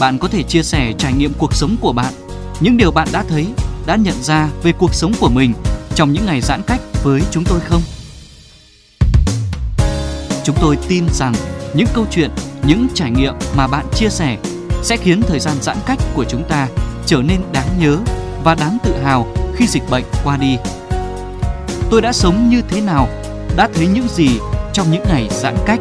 Bạn 0.00 0.18
có 0.18 0.28
thể 0.28 0.42
chia 0.42 0.62
sẻ 0.62 0.92
trải 0.98 1.12
nghiệm 1.12 1.32
cuộc 1.38 1.54
sống 1.54 1.76
của 1.80 1.92
bạn, 1.92 2.12
những 2.60 2.76
điều 2.76 2.90
bạn 2.90 3.08
đã 3.12 3.24
thấy, 3.28 3.46
đã 3.86 3.96
nhận 3.96 4.22
ra 4.22 4.48
về 4.62 4.72
cuộc 4.72 4.94
sống 4.94 5.12
của 5.20 5.28
mình 5.28 5.52
trong 5.94 6.12
những 6.12 6.26
ngày 6.26 6.40
giãn 6.40 6.62
cách 6.66 6.80
với 7.02 7.22
chúng 7.30 7.44
tôi 7.44 7.60
không? 7.60 7.82
Chúng 10.44 10.56
tôi 10.60 10.78
tin 10.88 11.04
rằng 11.12 11.34
những 11.74 11.86
câu 11.94 12.06
chuyện, 12.10 12.30
những 12.66 12.86
trải 12.94 13.10
nghiệm 13.10 13.34
mà 13.56 13.66
bạn 13.66 13.86
chia 13.94 14.08
sẻ 14.08 14.38
sẽ 14.82 14.96
khiến 14.96 15.22
thời 15.22 15.40
gian 15.40 15.56
giãn 15.62 15.76
cách 15.86 15.98
của 16.14 16.24
chúng 16.24 16.44
ta 16.48 16.68
trở 17.06 17.16
nên 17.16 17.40
đáng 17.52 17.68
nhớ 17.78 17.98
và 18.44 18.54
đáng 18.54 18.78
tự 18.84 18.96
hào 19.04 19.26
khi 19.56 19.66
dịch 19.66 19.82
bệnh 19.90 20.04
qua 20.24 20.36
đi. 20.36 20.56
Tôi 21.90 22.02
đã 22.02 22.12
sống 22.12 22.48
như 22.50 22.62
thế 22.68 22.80
nào, 22.80 23.08
đã 23.56 23.68
thấy 23.74 23.86
những 23.86 24.08
gì 24.08 24.28
trong 24.72 24.90
những 24.90 25.04
ngày 25.08 25.28
giãn 25.30 25.56
cách 25.66 25.80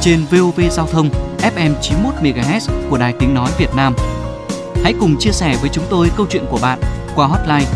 trên 0.00 0.24
VOV 0.30 0.60
Giao 0.70 0.86
thông 0.86 1.10
FM 1.44 1.72
91 1.82 2.14
MHz 2.22 2.90
của 2.90 2.98
Đài 2.98 3.12
Tiếng 3.18 3.34
nói 3.34 3.50
Việt 3.58 3.74
Nam. 3.76 3.94
Hãy 4.82 4.94
cùng 5.00 5.16
chia 5.18 5.32
sẻ 5.32 5.56
với 5.60 5.70
chúng 5.72 5.84
tôi 5.90 6.10
câu 6.16 6.26
chuyện 6.30 6.44
của 6.50 6.58
bạn 6.62 6.78
qua 7.16 7.26
hotline 7.26 7.70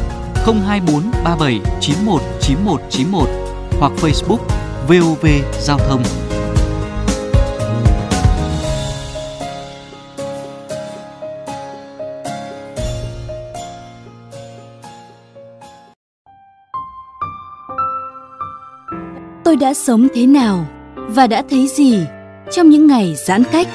024 0.66 1.02
37 1.24 1.60
91 1.80 2.22
91 2.40 2.80
91 2.90 3.28
hoặc 3.80 3.92
Facebook 3.96 4.38
VOV 4.88 5.26
Giao 5.60 5.78
thông. 5.78 6.02
Tôi 19.44 19.56
đã 19.56 19.74
sống 19.74 20.08
thế 20.14 20.26
nào 20.26 20.66
và 20.96 21.26
đã 21.26 21.42
thấy 21.50 21.68
gì 21.68 22.06
trong 22.50 22.70
những 22.70 22.86
ngày 22.86 23.14
giãn 23.16 23.42
cách? 23.52 23.68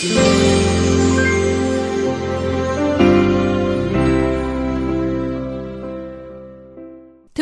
Thưa 0.00 0.08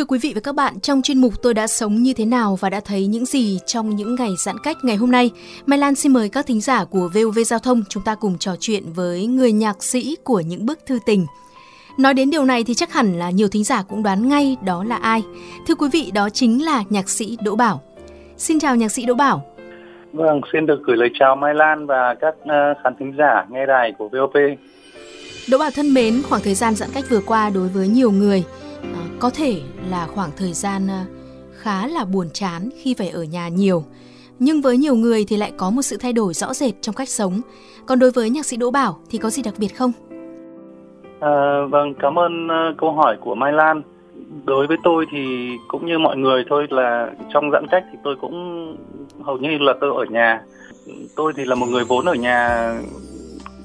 quý 0.07 0.19
vị 0.21 0.31
và 0.35 0.41
các 0.43 0.55
bạn, 0.55 0.79
trong 0.79 1.01
chuyên 1.01 1.21
mục 1.21 1.33
Tôi 1.41 1.53
đã 1.53 1.67
sống 1.67 2.03
như 2.03 2.13
thế 2.13 2.25
nào 2.25 2.55
và 2.55 2.69
đã 2.69 2.79
thấy 2.79 3.07
những 3.07 3.25
gì 3.25 3.59
trong 3.65 3.95
những 3.95 4.15
ngày 4.15 4.29
giãn 4.37 4.55
cách 4.63 4.77
ngày 4.83 4.95
hôm 4.95 5.11
nay, 5.11 5.31
Mai 5.65 5.79
Lan 5.79 5.95
xin 5.95 6.13
mời 6.13 6.29
các 6.29 6.47
thính 6.47 6.61
giả 6.61 6.85
của 6.85 7.09
VOV 7.13 7.39
Giao 7.45 7.59
thông 7.59 7.83
chúng 7.89 8.03
ta 8.03 8.15
cùng 8.15 8.37
trò 8.37 8.55
chuyện 8.59 8.93
với 8.93 9.27
người 9.27 9.51
nhạc 9.51 9.83
sĩ 9.83 10.15
của 10.23 10.39
những 10.39 10.65
bức 10.65 10.79
thư 10.85 10.99
tình. 11.05 11.25
Nói 11.97 12.13
đến 12.13 12.29
điều 12.29 12.45
này 12.45 12.63
thì 12.63 12.73
chắc 12.73 12.93
hẳn 12.93 13.19
là 13.19 13.29
nhiều 13.29 13.47
thính 13.47 13.63
giả 13.63 13.83
cũng 13.83 14.03
đoán 14.03 14.29
ngay 14.29 14.57
đó 14.65 14.83
là 14.83 14.95
ai. 14.95 15.23
Thưa 15.67 15.75
quý 15.75 15.89
vị, 15.91 16.11
đó 16.11 16.29
chính 16.29 16.65
là 16.65 16.83
nhạc 16.89 17.09
sĩ 17.09 17.37
Đỗ 17.43 17.55
Bảo. 17.55 17.81
Xin 18.37 18.59
chào 18.59 18.75
nhạc 18.75 18.89
sĩ 18.89 19.05
Đỗ 19.05 19.13
Bảo. 19.13 19.58
Vâng, 20.13 20.41
xin 20.53 20.65
được 20.65 20.83
gửi 20.83 20.97
lời 20.97 21.09
chào 21.13 21.35
Mai 21.35 21.53
Lan 21.53 21.85
và 21.85 22.15
các 22.21 22.35
uh, 22.41 22.77
khán 22.83 22.93
thính 22.99 23.13
giả 23.17 23.45
nghe 23.49 23.65
đài 23.65 23.91
của 23.97 24.09
VOP. 24.09 24.33
Đỗ 25.51 25.57
Bảo 25.57 25.69
thân 25.75 25.93
mến, 25.93 26.13
khoảng 26.29 26.41
thời 26.43 26.53
gian 26.53 26.75
giãn 26.75 26.89
cách 26.93 27.03
vừa 27.09 27.19
qua 27.25 27.49
đối 27.49 27.67
với 27.67 27.87
nhiều 27.87 28.11
người 28.11 28.43
uh, 28.79 29.19
có 29.19 29.29
thể 29.29 29.61
là 29.89 30.07
khoảng 30.07 30.29
thời 30.37 30.53
gian 30.53 30.85
uh, 30.85 31.07
khá 31.53 31.87
là 31.87 32.05
buồn 32.05 32.27
chán 32.33 32.69
khi 32.77 32.93
phải 32.93 33.09
ở 33.09 33.23
nhà 33.23 33.47
nhiều. 33.47 33.83
Nhưng 34.39 34.61
với 34.61 34.77
nhiều 34.77 34.95
người 34.95 35.25
thì 35.27 35.37
lại 35.37 35.51
có 35.57 35.69
một 35.69 35.81
sự 35.81 35.97
thay 35.99 36.13
đổi 36.13 36.33
rõ 36.33 36.53
rệt 36.53 36.73
trong 36.81 36.95
cách 36.95 37.09
sống. 37.09 37.41
Còn 37.85 37.99
đối 37.99 38.11
với 38.11 38.29
nhạc 38.29 38.45
sĩ 38.45 38.57
Đỗ 38.57 38.71
Bảo 38.71 38.97
thì 39.09 39.17
có 39.17 39.29
gì 39.29 39.43
đặc 39.43 39.53
biệt 39.57 39.67
không? 39.67 39.91
À, 41.19 41.59
vâng, 41.69 41.93
cảm 41.99 42.19
ơn 42.19 42.47
câu 42.77 42.91
hỏi 42.91 43.17
của 43.21 43.35
Mai 43.35 43.53
Lan. 43.53 43.81
Đối 44.45 44.67
với 44.67 44.77
tôi 44.83 45.05
thì 45.11 45.51
cũng 45.67 45.85
như 45.85 45.99
mọi 45.99 46.17
người 46.17 46.43
thôi 46.49 46.67
là 46.69 47.11
trong 47.33 47.51
giãn 47.51 47.65
cách 47.71 47.83
thì 47.91 47.97
tôi 48.03 48.15
cũng 48.15 48.75
hầu 49.21 49.37
như 49.37 49.57
là 49.57 49.73
tôi 49.81 49.93
ở 49.95 50.05
nhà. 50.09 50.41
Tôi 51.15 51.33
thì 51.35 51.45
là 51.45 51.55
một 51.55 51.65
người 51.69 51.83
vốn 51.83 52.05
ở 52.05 52.13
nhà 52.13 52.73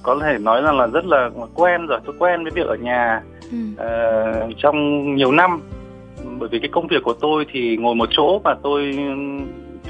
có 0.03 0.19
thể 0.23 0.39
nói 0.39 0.63
rằng 0.63 0.79
là 0.79 0.87
rất 0.87 1.07
là 1.07 1.31
quen 1.55 1.87
rồi, 1.87 2.01
tôi 2.05 2.15
quen 2.19 2.43
với 2.43 2.53
việc 2.55 2.67
ở 2.67 2.75
nhà 2.75 3.23
ừ. 3.51 3.59
uh, 3.73 4.53
trong 4.59 4.77
nhiều 5.15 5.33
năm. 5.33 5.61
Bởi 6.39 6.49
vì 6.49 6.59
cái 6.59 6.69
công 6.69 6.87
việc 6.87 7.03
của 7.03 7.15
tôi 7.21 7.47
thì 7.53 7.77
ngồi 7.77 7.95
một 7.95 8.09
chỗ 8.11 8.41
và 8.45 8.57
tôi 8.63 8.99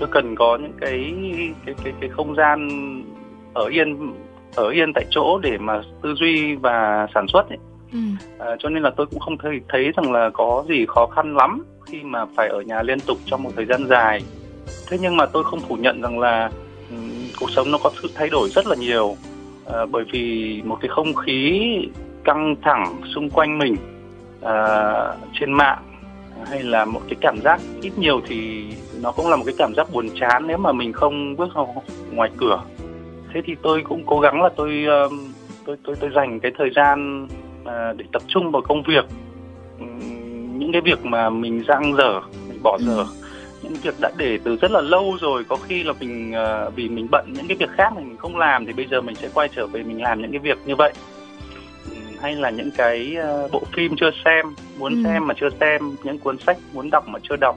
tôi 0.00 0.08
cần 0.12 0.36
có 0.36 0.58
những 0.62 0.72
cái 0.80 1.14
cái 1.66 1.74
cái 1.84 1.92
cái 2.00 2.10
không 2.10 2.34
gian 2.34 2.68
ở 3.54 3.66
yên 3.66 4.12
ở 4.56 4.68
yên 4.68 4.92
tại 4.92 5.04
chỗ 5.10 5.38
để 5.38 5.58
mà 5.58 5.82
tư 6.02 6.14
duy 6.14 6.54
và 6.54 7.06
sản 7.14 7.26
xuất 7.28 7.48
ấy. 7.48 7.58
Ừ. 7.94 8.00
À, 8.38 8.56
cho 8.58 8.68
nên 8.68 8.82
là 8.82 8.90
tôi 8.96 9.06
cũng 9.06 9.20
không 9.20 9.38
thấy 9.38 9.60
thấy 9.68 9.92
rằng 9.96 10.12
là 10.12 10.30
có 10.32 10.64
gì 10.68 10.86
khó 10.88 11.06
khăn 11.06 11.36
lắm 11.36 11.64
khi 11.86 12.02
mà 12.02 12.24
phải 12.36 12.48
ở 12.48 12.60
nhà 12.60 12.82
liên 12.82 13.00
tục 13.00 13.18
trong 13.24 13.42
một 13.42 13.50
thời 13.56 13.66
gian 13.66 13.86
dài. 13.88 14.22
Thế 14.88 14.98
nhưng 15.00 15.16
mà 15.16 15.26
tôi 15.26 15.44
không 15.44 15.60
phủ 15.60 15.76
nhận 15.76 16.02
rằng 16.02 16.18
là 16.18 16.50
um, 16.90 17.10
cuộc 17.40 17.50
sống 17.50 17.70
nó 17.70 17.78
có 17.82 17.90
sự 18.02 18.08
thay 18.14 18.28
đổi 18.28 18.50
rất 18.50 18.66
là 18.66 18.76
nhiều. 18.76 19.16
À, 19.72 19.86
bởi 19.86 20.04
vì 20.12 20.62
một 20.64 20.78
cái 20.80 20.88
không 20.88 21.14
khí 21.14 21.60
căng 22.24 22.56
thẳng 22.62 22.96
xung 23.14 23.30
quanh 23.30 23.58
mình 23.58 23.76
à, 24.42 24.54
trên 25.40 25.52
mạng 25.52 25.82
hay 26.50 26.62
là 26.62 26.84
một 26.84 27.00
cái 27.08 27.16
cảm 27.20 27.38
giác 27.44 27.60
ít 27.80 27.98
nhiều 27.98 28.20
thì 28.26 28.64
nó 29.02 29.12
cũng 29.12 29.28
là 29.28 29.36
một 29.36 29.42
cái 29.46 29.54
cảm 29.58 29.74
giác 29.74 29.92
buồn 29.92 30.08
chán 30.20 30.46
nếu 30.46 30.58
mà 30.58 30.72
mình 30.72 30.92
không 30.92 31.36
bước 31.36 31.48
ra 31.54 31.62
ngoài 32.12 32.30
cửa. 32.36 32.62
Thế 33.34 33.40
thì 33.44 33.54
tôi 33.62 33.82
cũng 33.82 34.02
cố 34.06 34.20
gắng 34.20 34.42
là 34.42 34.48
tôi 34.56 34.84
tôi 35.64 35.76
tôi 35.84 35.96
tôi 36.00 36.10
dành 36.14 36.40
cái 36.40 36.52
thời 36.58 36.70
gian 36.76 37.28
để 37.96 38.04
tập 38.12 38.22
trung 38.28 38.50
vào 38.50 38.62
công 38.62 38.82
việc 38.82 39.04
những 40.58 40.72
cái 40.72 40.80
việc 40.80 41.04
mà 41.04 41.30
mình 41.30 41.64
giang 41.68 41.94
dở 41.96 42.20
mình 42.48 42.58
bỏ 42.62 42.78
dở 42.80 42.96
ừ. 42.96 43.04
những 43.62 43.74
việc 43.82 43.94
đã 44.00 44.10
để 44.16 44.38
từ 44.44 44.56
rất 44.56 44.70
là 44.70 44.80
lâu 44.80 45.16
rồi 45.20 45.44
có 45.44 45.56
khi 45.56 45.82
là 45.82 45.92
mình 46.00 46.34
vì 46.74 46.88
mình 46.88 47.06
bận 47.10 47.32
những 47.36 47.46
cái 47.48 47.56
việc 47.56 47.70
khác 47.70 47.92
mình 47.96 48.16
không 48.16 48.36
làm 48.36 48.66
thì 48.66 48.72
bây 48.72 48.86
giờ 48.86 49.00
mình 49.00 49.14
sẽ 49.14 49.28
quay 49.34 49.48
trở 49.56 49.66
về 49.66 49.82
mình 49.82 50.02
làm 50.02 50.22
những 50.22 50.30
cái 50.30 50.40
việc 50.40 50.58
như 50.66 50.76
vậy 50.76 50.92
hay 52.20 52.34
là 52.34 52.50
những 52.50 52.70
cái 52.70 53.16
bộ 53.52 53.62
phim 53.72 53.96
chưa 53.96 54.10
xem 54.24 54.46
muốn 54.78 54.94
ừ. 54.94 55.00
xem 55.04 55.26
mà 55.26 55.34
chưa 55.40 55.50
xem 55.60 55.96
những 56.02 56.18
cuốn 56.18 56.38
sách 56.38 56.56
muốn 56.72 56.90
đọc 56.90 57.08
mà 57.08 57.18
chưa 57.22 57.36
đọc 57.36 57.56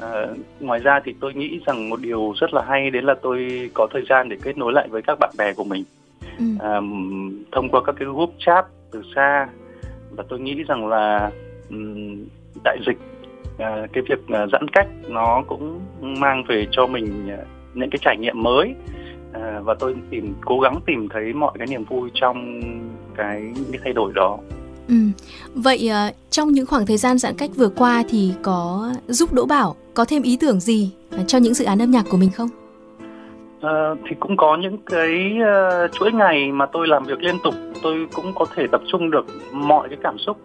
À, 0.00 0.26
ngoài 0.60 0.80
ra 0.80 1.00
thì 1.04 1.14
tôi 1.20 1.34
nghĩ 1.34 1.60
rằng 1.66 1.90
một 1.90 2.00
điều 2.00 2.34
rất 2.40 2.54
là 2.54 2.62
hay 2.68 2.90
đấy 2.90 3.02
là 3.02 3.14
tôi 3.22 3.70
có 3.74 3.86
thời 3.92 4.02
gian 4.08 4.28
để 4.28 4.36
kết 4.42 4.58
nối 4.58 4.72
lại 4.72 4.88
với 4.88 5.02
các 5.02 5.18
bạn 5.20 5.30
bè 5.38 5.52
của 5.52 5.64
mình 5.64 5.84
ừ. 6.38 6.44
à, 6.60 6.80
thông 7.52 7.68
qua 7.68 7.80
các 7.86 7.94
cái 7.98 8.06
group 8.06 8.34
chat 8.38 8.66
từ 8.92 9.02
xa 9.14 9.48
và 10.10 10.24
tôi 10.28 10.40
nghĩ 10.40 10.62
rằng 10.68 10.86
là 10.86 11.30
um, 11.70 12.24
đại 12.64 12.78
dịch 12.86 12.98
à, 13.58 13.86
cái 13.92 14.02
việc 14.08 14.28
à, 14.28 14.46
giãn 14.52 14.68
cách 14.68 14.88
nó 15.08 15.42
cũng 15.48 15.80
mang 16.00 16.44
về 16.48 16.66
cho 16.70 16.86
mình 16.86 17.28
à, 17.30 17.38
những 17.74 17.90
cái 17.90 17.98
trải 18.02 18.16
nghiệm 18.16 18.42
mới 18.42 18.74
à, 19.32 19.60
và 19.64 19.74
tôi 19.78 19.96
tìm 20.10 20.34
cố 20.44 20.60
gắng 20.60 20.80
tìm 20.86 21.08
thấy 21.08 21.32
mọi 21.32 21.52
cái 21.58 21.66
niềm 21.66 21.84
vui 21.84 22.10
trong 22.14 22.60
cái 23.16 23.40
những 23.40 23.72
cái 23.72 23.80
thay 23.84 23.92
đổi 23.92 24.12
đó 24.14 24.38
Ừ. 24.90 24.96
Vậy 25.54 25.88
à, 25.88 26.12
trong 26.30 26.52
những 26.52 26.66
khoảng 26.66 26.86
thời 26.86 26.96
gian 26.96 27.18
giãn 27.18 27.34
cách 27.36 27.50
vừa 27.56 27.68
qua 27.68 28.04
thì 28.08 28.32
có 28.42 28.92
giúp 29.08 29.32
Đỗ 29.32 29.46
Bảo 29.46 29.76
có 29.94 30.04
thêm 30.04 30.22
ý 30.22 30.36
tưởng 30.36 30.60
gì 30.60 30.90
à, 31.10 31.18
cho 31.26 31.38
những 31.38 31.54
dự 31.54 31.64
án 31.64 31.82
âm 31.82 31.90
nhạc 31.90 32.04
của 32.10 32.16
mình 32.16 32.30
không? 32.30 32.48
Uh, 33.66 33.98
thì 34.08 34.16
cũng 34.20 34.36
có 34.36 34.56
những 34.56 34.78
cái 34.86 35.38
uh, 35.40 35.92
chuỗi 35.92 36.12
ngày 36.12 36.52
mà 36.52 36.66
tôi 36.66 36.88
làm 36.88 37.04
việc 37.04 37.22
liên 37.22 37.36
tục 37.44 37.54
tôi 37.82 38.06
cũng 38.14 38.32
có 38.34 38.44
thể 38.54 38.66
tập 38.72 38.80
trung 38.92 39.10
được 39.10 39.26
mọi 39.52 39.88
cái 39.88 39.98
cảm 40.02 40.18
xúc 40.18 40.38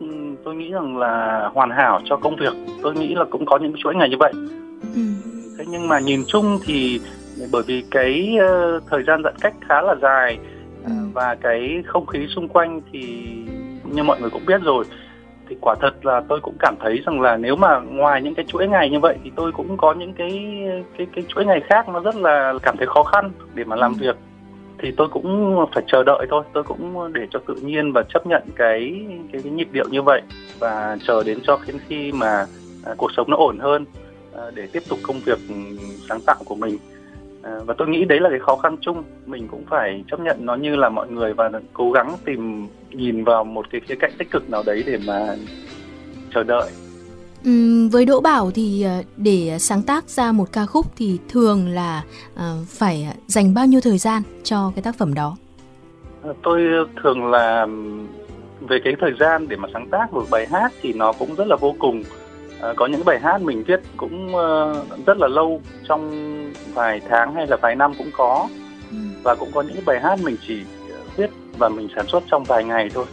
tôi 0.44 0.56
nghĩ 0.56 0.72
rằng 0.72 0.98
là 0.98 1.50
hoàn 1.54 1.70
hảo 1.70 2.02
cho 2.06 2.16
công 2.18 2.36
việc. 2.36 2.54
Tôi 2.82 2.96
nghĩ 2.96 3.16
là 3.16 3.26
cũng 3.32 3.46
có 3.46 3.58
những 3.58 3.74
chuỗi 3.78 3.96
ngày 3.96 4.10
như 4.10 4.18
vậy. 4.20 4.34
Ừ. 4.96 5.02
thế 5.58 5.66
nhưng 5.68 5.88
mà 5.88 6.00
nhìn 6.00 6.24
chung 6.28 6.60
thì 6.66 7.00
bởi 7.52 7.64
vì 7.68 7.84
cái 7.92 8.38
uh, 8.38 8.84
thời 8.90 9.04
gian 9.04 9.24
giãn 9.24 9.34
cách 9.42 9.54
khá 9.68 9.82
là 9.82 9.96
dài 10.02 10.38
uh, 10.84 11.14
và 11.14 11.36
cái 11.36 11.84
không 11.86 12.06
khí 12.06 12.28
xung 12.36 12.48
quanh 12.48 12.82
thì 12.92 13.34
như 13.84 14.04
mọi 14.04 14.22
người 14.22 14.30
cũng 14.30 14.46
biết 14.46 14.62
rồi 14.64 14.86
thì 15.50 15.56
quả 15.62 15.76
thật 15.82 16.06
là 16.06 16.22
tôi 16.30 16.40
cũng 16.42 16.56
cảm 16.60 16.76
thấy 16.80 17.02
rằng 17.06 17.22
là 17.22 17.38
nếu 17.38 17.56
mà 17.56 17.80
ngoài 17.80 18.22
những 18.22 18.36
cái 18.36 18.46
chuỗi 18.48 18.68
ngày 18.68 18.90
như 18.90 19.00
vậy 19.00 19.18
thì 19.24 19.32
tôi 19.36 19.52
cũng 19.52 19.78
có 19.78 19.94
những 19.94 20.14
cái 20.14 20.64
cái 20.98 21.08
cái 21.16 21.24
chuỗi 21.28 21.46
ngày 21.46 21.62
khác 21.70 21.90
nó 21.90 22.00
rất 22.00 22.16
là 22.16 22.54
cảm 22.64 22.78
thấy 22.78 22.88
khó 22.88 23.04
khăn 23.04 23.32
để 23.54 23.64
mà 23.64 23.76
làm 23.76 23.94
ừ. 23.94 23.98
việc. 24.00 24.16
Thì 24.80 24.92
tôi 24.98 25.08
cũng 25.08 25.56
phải 25.74 25.84
chờ 25.88 26.04
đợi 26.04 26.28
thôi. 26.30 26.44
Tôi 26.54 26.64
cũng 26.64 27.14
để 27.14 27.28
cho 27.32 27.40
tự 27.48 27.56
nhiên 27.56 27.92
và 27.92 28.04
chấp 28.10 28.28
nhận 28.28 28.44
cái 28.56 29.06
cái, 29.32 29.42
cái 29.44 29.52
nhịp 29.52 29.68
điệu 29.72 29.86
như 29.92 30.02
vậy 30.02 30.22
và 30.60 30.98
chờ 31.08 31.24
đến 31.24 31.40
cho 31.44 31.60
đến 31.68 31.78
khi 31.88 32.12
mà 32.12 32.46
à, 32.86 32.94
cuộc 32.98 33.12
sống 33.18 33.30
nó 33.30 33.38
ổn 33.38 33.60
hơn 33.60 33.86
à, 34.38 34.44
để 34.56 34.68
tiếp 34.72 34.84
tục 34.90 35.00
công 35.04 35.20
việc 35.26 35.40
sáng 36.10 36.20
tạo 36.26 36.38
của 36.46 36.56
mình 36.56 36.78
và 37.66 37.74
tôi 37.78 37.88
nghĩ 37.88 38.06
đấy 38.06 38.20
là 38.20 38.30
cái 38.30 38.40
khó 38.40 38.56
khăn 38.56 38.78
chung 38.82 39.04
mình 39.26 39.48
cũng 39.48 39.64
phải 39.70 40.04
chấp 40.12 40.20
nhận 40.20 40.38
nó 40.40 40.56
như 40.56 40.76
là 40.76 40.90
mọi 40.90 41.08
người 41.10 41.34
và 41.34 41.52
cố 41.74 41.92
gắng 41.92 42.16
tìm 42.26 42.68
nhìn 42.92 43.24
vào 43.24 43.44
một 43.44 43.66
cái 43.72 43.82
khía 43.82 43.96
cạnh 43.96 44.12
tích 44.18 44.32
cực 44.32 44.50
nào 44.50 44.64
đấy 44.66 44.84
để 44.88 44.98
mà 45.06 45.36
chờ 46.34 46.44
đợi 46.44 46.72
Ừ, 47.46 47.88
với 47.92 48.06
Đỗ 48.06 48.22
Bảo 48.22 48.52
thì 48.52 48.84
ờ, 48.84 49.04
để 49.18 49.58
sáng 49.60 49.82
tác 49.82 50.10
ra 50.10 50.32
một 50.32 50.52
ca 50.52 50.66
khúc 50.66 50.86
thì 50.96 51.20
thường 51.30 51.68
là 51.68 52.04
uh, 52.34 52.68
phải 52.68 53.08
dành 53.28 53.54
bao 53.54 53.66
nhiêu 53.66 53.82
thời 53.82 53.98
gian 53.98 54.22
cho 54.44 54.72
cái 54.76 54.84
tác 54.84 54.96
phẩm 54.98 55.14
đó? 55.14 55.38
Ờ, 56.22 56.34
tôi 56.44 56.62
thường 57.04 57.26
là 57.26 57.68
về 58.60 58.80
cái 58.84 58.94
thời 59.00 59.12
gian 59.20 59.48
để 59.48 59.56
mà 59.56 59.70
sáng 59.74 59.90
tác 59.90 60.14
một 60.14 60.26
bài 60.32 60.48
hát 60.52 60.72
thì 60.82 60.94
nó 60.94 61.14
cũng 61.14 61.36
rất 61.36 61.48
là 61.48 61.56
vô 61.56 61.76
cùng. 61.80 62.04
À, 62.62 62.74
có 62.76 62.86
những 62.86 63.06
bài 63.06 63.20
hát 63.20 63.42
mình 63.42 63.64
viết 63.64 63.80
cũng 63.98 64.36
uh, 64.36 65.06
rất 65.06 65.18
là 65.18 65.28
lâu 65.28 65.62
trong 65.88 66.12
vài 66.74 67.02
tháng 67.10 67.36
hay 67.36 67.48
là 67.48 67.58
vài 67.62 67.76
năm 67.76 67.94
cũng 67.98 68.12
có 68.14 68.48
ừ. 68.92 68.98
và 69.24 69.36
cũng 69.36 69.52
có 69.52 69.62
những 69.62 69.86
bài 69.86 70.00
hát 70.00 70.20
mình 70.24 70.38
chỉ 70.48 70.64
viết 71.16 71.30
và 71.58 71.70
mình 71.70 71.88
sản 71.96 72.08
xuất 72.08 72.24
trong 72.32 72.44
vài 72.44 72.64
ngày 72.64 72.90
thôi 72.94 73.06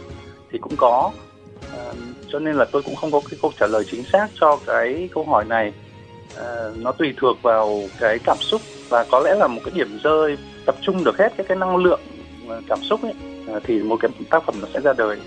thì 0.51 0.59
cũng 0.59 0.75
có. 0.77 1.11
À, 1.71 1.83
cho 2.27 2.39
nên 2.39 2.55
là 2.55 2.65
tôi 2.71 2.81
cũng 2.81 2.95
không 2.95 3.11
có 3.11 3.21
cái 3.29 3.39
câu 3.41 3.51
trả 3.59 3.67
lời 3.67 3.83
chính 3.91 4.03
xác 4.03 4.27
cho 4.39 4.59
cái 4.65 5.09
câu 5.13 5.23
hỏi 5.23 5.45
này 5.45 5.73
nó 6.75 6.91
tùy 6.91 7.13
thuộc 7.17 7.41
vào 7.41 7.81
cái 7.99 8.19
cảm 8.19 8.37
xúc 8.37 8.61
và 8.89 9.05
có 9.11 9.19
lẽ 9.19 9.35
là 9.35 9.47
một 9.47 9.61
cái 9.65 9.71
điểm 9.75 9.99
rơi 10.03 10.37
tập 10.65 10.75
trung 10.81 11.03
được 11.03 11.17
hết 11.17 11.33
cái 11.37 11.45
cái 11.49 11.57
năng 11.57 11.77
lượng 11.77 11.99
cảm 12.67 12.79
xúc 12.81 12.99
ấy 13.03 13.13
thì 13.63 13.79
một 13.79 13.97
cái 13.99 14.11
tác 14.29 14.43
phẩm 14.43 14.55
nó 14.61 14.67
sẽ 14.73 14.79
ra 14.79 14.93
đời 14.97 15.19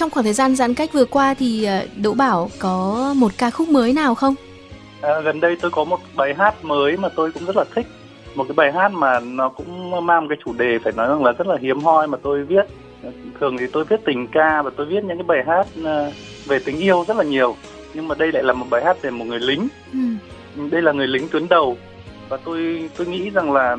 trong 0.00 0.10
khoảng 0.10 0.24
thời 0.24 0.32
gian 0.32 0.56
giãn 0.56 0.74
cách 0.74 0.92
vừa 0.92 1.04
qua 1.04 1.34
thì 1.34 1.64
ờ, 1.64 1.86
Đỗ 2.02 2.14
Bảo 2.14 2.50
có 2.58 3.14
một 3.16 3.32
ca 3.38 3.50
khúc 3.50 3.68
mới 3.68 3.92
nào 3.92 4.14
không? 4.14 4.34
À, 5.00 5.20
gần 5.20 5.40
đây 5.40 5.56
tôi 5.60 5.70
có 5.70 5.84
một 5.84 6.00
bài 6.16 6.34
hát 6.38 6.64
mới 6.64 6.96
mà 6.96 7.08
tôi 7.08 7.32
cũng 7.32 7.44
rất 7.44 7.56
là 7.56 7.64
thích. 7.74 7.86
Một 8.34 8.44
cái 8.44 8.54
bài 8.54 8.72
hát 8.72 8.92
mà 8.92 9.20
nó 9.20 9.48
cũng 9.48 9.90
mang 10.06 10.22
một 10.22 10.26
cái 10.28 10.38
chủ 10.44 10.52
đề 10.52 10.78
phải 10.84 10.92
nói 10.92 11.08
rằng 11.08 11.24
là 11.24 11.32
rất 11.32 11.46
là 11.46 11.56
hiếm 11.60 11.80
hoi 11.80 12.06
mà 12.06 12.18
tôi 12.22 12.44
viết. 12.44 12.64
Thường 13.40 13.56
thì 13.58 13.66
tôi 13.72 13.84
viết 13.84 14.00
tình 14.04 14.26
ca 14.26 14.62
và 14.62 14.70
tôi 14.76 14.86
viết 14.86 15.04
những 15.04 15.18
cái 15.18 15.26
bài 15.26 15.44
hát 15.46 15.66
ờ, 15.84 16.12
về 16.46 16.58
tình 16.64 16.78
yêu 16.78 17.04
rất 17.08 17.16
là 17.16 17.24
nhiều. 17.24 17.56
Nhưng 17.94 18.08
mà 18.08 18.14
đây 18.18 18.32
lại 18.32 18.42
là 18.42 18.52
một 18.52 18.66
bài 18.70 18.84
hát 18.84 19.02
về 19.02 19.10
một 19.10 19.24
người 19.24 19.40
lính. 19.40 19.68
Ừ. 19.92 20.68
đây 20.70 20.82
là 20.82 20.92
người 20.92 21.06
lính 21.06 21.28
tuyến 21.28 21.48
đầu. 21.48 21.76
Và 22.28 22.36
tôi 22.36 22.90
tôi 22.96 23.06
nghĩ 23.06 23.30
rằng 23.30 23.52
là 23.52 23.76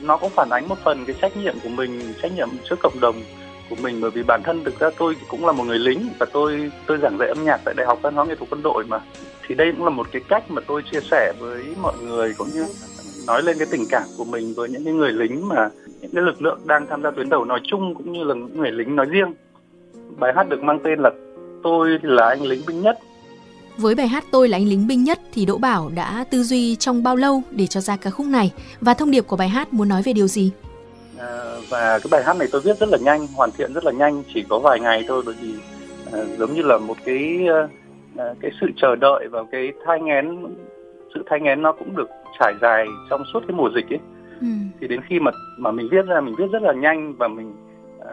nó 0.00 0.16
cũng 0.16 0.30
phản 0.30 0.50
ánh 0.50 0.68
một 0.68 0.78
phần 0.84 1.04
cái 1.04 1.16
trách 1.20 1.36
nhiệm 1.36 1.54
của 1.62 1.68
mình 1.68 2.14
trách 2.22 2.32
nhiệm 2.36 2.48
trước 2.68 2.76
cộng 2.80 3.00
đồng 3.00 3.16
của 3.76 3.82
mình, 3.82 4.00
bởi 4.00 4.10
vì 4.10 4.22
bản 4.22 4.42
thân 4.44 4.64
thực 4.64 4.80
ra 4.80 4.90
tôi 4.98 5.16
cũng 5.28 5.46
là 5.46 5.52
một 5.52 5.64
người 5.64 5.78
lính 5.78 6.08
và 6.18 6.26
tôi 6.32 6.70
tôi 6.86 6.98
giảng 6.98 7.18
dạy 7.18 7.28
âm 7.28 7.44
nhạc 7.44 7.60
tại 7.64 7.74
đại 7.74 7.86
học 7.86 7.98
văn 8.02 8.14
hóa 8.14 8.24
nghệ 8.24 8.34
thuật 8.34 8.50
quân 8.50 8.62
đội 8.62 8.84
mà 8.84 8.98
thì 9.46 9.54
đây 9.54 9.72
cũng 9.72 9.84
là 9.84 9.90
một 9.90 10.06
cái 10.12 10.22
cách 10.28 10.50
mà 10.50 10.62
tôi 10.66 10.82
chia 10.92 11.00
sẻ 11.10 11.32
với 11.38 11.64
mọi 11.82 11.94
người 12.02 12.34
cũng 12.38 12.48
như 12.54 12.66
nói 13.26 13.42
lên 13.42 13.58
cái 13.58 13.66
tình 13.70 13.84
cảm 13.90 14.02
của 14.18 14.24
mình 14.24 14.54
với 14.56 14.68
những 14.68 14.84
cái 14.84 14.94
người 14.94 15.12
lính 15.12 15.48
mà 15.48 15.70
những 16.00 16.10
cái 16.14 16.22
lực 16.22 16.42
lượng 16.42 16.60
đang 16.64 16.86
tham 16.86 17.02
gia 17.02 17.10
tuyến 17.10 17.28
đầu 17.28 17.44
nói 17.44 17.60
chung 17.70 17.94
cũng 17.94 18.12
như 18.12 18.24
là 18.24 18.34
những 18.34 18.60
người 18.60 18.70
lính 18.70 18.96
nói 18.96 19.06
riêng. 19.06 19.34
Bài 20.18 20.32
hát 20.36 20.48
được 20.48 20.62
mang 20.62 20.78
tên 20.84 20.98
là 20.98 21.10
Tôi 21.62 21.98
là 22.02 22.28
anh 22.28 22.42
lính 22.42 22.62
binh 22.66 22.80
nhất. 22.80 22.98
Với 23.76 23.94
bài 23.94 24.08
hát 24.08 24.24
Tôi 24.30 24.48
là 24.48 24.56
anh 24.56 24.68
lính 24.68 24.86
binh 24.86 25.04
nhất 25.04 25.20
thì 25.32 25.46
Đỗ 25.46 25.58
Bảo 25.58 25.90
đã 25.94 26.24
tư 26.30 26.42
duy 26.42 26.76
trong 26.76 27.02
bao 27.02 27.16
lâu 27.16 27.42
để 27.50 27.66
cho 27.66 27.80
ra 27.80 27.96
ca 27.96 28.10
khúc 28.10 28.26
này 28.26 28.52
và 28.80 28.94
thông 28.94 29.10
điệp 29.10 29.26
của 29.26 29.36
bài 29.36 29.48
hát 29.48 29.72
muốn 29.72 29.88
nói 29.88 30.02
về 30.02 30.12
điều 30.12 30.26
gì? 30.26 30.50
À, 31.18 31.28
và 31.70 31.98
cái 31.98 32.08
bài 32.10 32.22
hát 32.24 32.36
này 32.36 32.48
tôi 32.52 32.60
viết 32.64 32.78
rất 32.78 32.88
là 32.88 32.98
nhanh, 32.98 33.26
hoàn 33.36 33.50
thiện 33.50 33.72
rất 33.72 33.84
là 33.84 33.92
nhanh, 33.92 34.22
chỉ 34.34 34.44
có 34.48 34.58
vài 34.58 34.80
ngày 34.80 35.04
thôi 35.08 35.22
bởi 35.26 35.34
vì 35.40 35.54
à, 36.12 36.18
giống 36.38 36.52
như 36.52 36.62
là 36.62 36.78
một 36.78 36.96
cái 37.04 37.48
à, 38.16 38.34
cái 38.40 38.50
sự 38.60 38.66
chờ 38.76 38.96
đợi 38.96 39.28
và 39.30 39.42
cái 39.52 39.72
thai 39.86 40.00
nghén 40.00 40.46
sự 41.14 41.22
thai 41.26 41.40
nghén 41.40 41.62
nó 41.62 41.72
cũng 41.72 41.96
được 41.96 42.08
trải 42.40 42.54
dài 42.60 42.86
trong 43.10 43.22
suốt 43.32 43.40
cái 43.48 43.56
mùa 43.56 43.70
dịch 43.74 43.92
ấy 43.92 44.00
ừ. 44.40 44.46
thì 44.80 44.88
đến 44.88 45.00
khi 45.08 45.20
mà 45.20 45.30
mà 45.58 45.70
mình 45.70 45.88
viết 45.90 46.06
ra 46.06 46.20
mình 46.20 46.34
viết 46.38 46.50
rất 46.52 46.62
là 46.62 46.72
nhanh 46.72 47.14
và 47.18 47.28
mình 47.28 47.54
uh, 47.98 48.04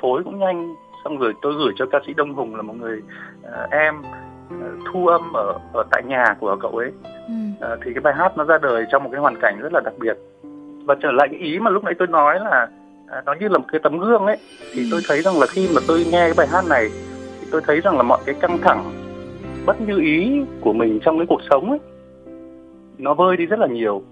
phối 0.00 0.24
cũng 0.24 0.38
nhanh 0.38 0.74
xong 1.04 1.18
rồi 1.18 1.34
tôi 1.42 1.54
gửi 1.58 1.72
cho 1.76 1.86
ca 1.86 1.98
sĩ 2.06 2.14
Đông 2.14 2.34
Hùng 2.34 2.56
là 2.56 2.62
một 2.62 2.74
người 2.80 3.02
uh, 3.42 3.70
em 3.70 3.94
uh, 4.00 4.86
thu 4.92 5.06
âm 5.06 5.32
ở 5.32 5.58
ở 5.72 5.84
tại 5.90 6.02
nhà 6.02 6.24
của 6.40 6.56
cậu 6.60 6.70
ấy 6.70 6.92
ừ. 7.26 7.34
uh, 7.72 7.80
thì 7.84 7.94
cái 7.94 8.00
bài 8.00 8.14
hát 8.14 8.36
nó 8.36 8.44
ra 8.44 8.58
đời 8.58 8.84
trong 8.90 9.04
một 9.04 9.10
cái 9.12 9.20
hoàn 9.20 9.40
cảnh 9.40 9.58
rất 9.60 9.72
là 9.72 9.80
đặc 9.84 9.94
biệt 9.98 10.16
và 10.84 10.94
trở 11.02 11.12
lại 11.12 11.28
cái 11.30 11.40
ý 11.40 11.58
mà 11.58 11.70
lúc 11.70 11.84
nãy 11.84 11.94
tôi 11.98 12.08
nói 12.08 12.40
là 12.40 12.68
uh, 13.18 13.24
nó 13.24 13.34
như 13.40 13.48
là 13.48 13.58
một 13.58 13.66
cái 13.72 13.80
tấm 13.82 13.98
gương 13.98 14.26
ấy 14.26 14.36
thì 14.74 14.82
ừ. 14.82 14.88
tôi 14.90 15.00
thấy 15.08 15.22
rằng 15.22 15.40
là 15.40 15.46
khi 15.46 15.68
mà 15.74 15.80
tôi 15.88 16.04
nghe 16.04 16.20
cái 16.20 16.34
bài 16.36 16.46
hát 16.46 16.64
này 16.68 16.88
thì 17.40 17.46
tôi 17.50 17.60
thấy 17.66 17.80
rằng 17.80 17.96
là 17.96 18.02
mọi 18.02 18.18
cái 18.26 18.34
căng 18.40 18.58
thẳng 18.58 18.92
bất 19.66 19.80
như 19.80 19.98
ý 19.98 20.42
của 20.60 20.72
mình 20.72 20.98
trong 21.02 21.18
cái 21.18 21.26
cuộc 21.26 21.40
sống 21.50 21.70
ấy 21.70 21.78
nó 22.98 23.14
vơi 23.14 23.36
đi 23.36 23.46
rất 23.46 23.58
là 23.58 23.66
nhiều 23.66 24.02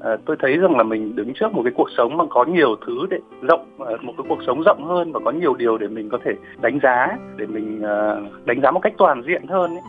à, 0.00 0.16
tôi 0.24 0.36
thấy 0.40 0.56
rằng 0.56 0.76
là 0.76 0.82
mình 0.82 1.16
đứng 1.16 1.32
trước 1.34 1.52
một 1.52 1.62
cái 1.64 1.72
cuộc 1.76 1.88
sống 1.96 2.16
mà 2.16 2.24
có 2.30 2.44
nhiều 2.44 2.76
thứ 2.86 3.06
để 3.10 3.18
rộng 3.42 3.66
à, 3.78 3.92
một 4.02 4.12
cái 4.16 4.26
cuộc 4.28 4.38
sống 4.46 4.62
rộng 4.62 4.84
hơn 4.84 5.12
và 5.12 5.20
có 5.24 5.30
nhiều 5.30 5.54
điều 5.54 5.78
để 5.78 5.88
mình 5.88 6.08
có 6.08 6.18
thể 6.24 6.32
đánh 6.60 6.78
giá 6.82 7.08
để 7.36 7.46
mình 7.46 7.82
à, 7.82 8.16
đánh 8.44 8.60
giá 8.62 8.70
một 8.70 8.80
cách 8.80 8.92
toàn 8.98 9.22
diện 9.26 9.46
hơn 9.46 9.70
ấy. 9.70 9.82